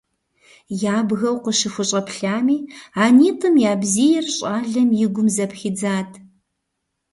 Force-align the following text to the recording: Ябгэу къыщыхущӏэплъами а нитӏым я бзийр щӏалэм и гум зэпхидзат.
Ябгэу 0.97 1.37
къыщыхущӏэплъами 1.43 2.57
а 3.01 3.03
нитӏым 3.17 3.55
я 3.71 3.73
бзийр 3.81 4.25
щӏалэм 4.35 4.89
и 5.05 5.07
гум 5.13 5.27
зэпхидзат. 5.35 6.11